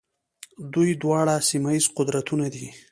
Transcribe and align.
دوی 0.73 0.91
دواړه 1.01 1.35
سیمه 1.49 1.71
ییز 1.75 1.85
قدرتونه 1.97 2.45
دي. 2.53 2.65